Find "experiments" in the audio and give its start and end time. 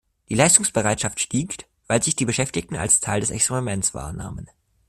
3.29-3.93